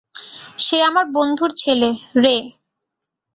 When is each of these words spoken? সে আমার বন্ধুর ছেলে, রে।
সে 0.57 0.77
আমার 0.81 1.05
বন্ধুর 1.13 1.51
ছেলে, 1.57 1.89
রে। 2.15 2.35